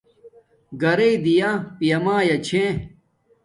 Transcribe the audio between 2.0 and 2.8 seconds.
میا چھے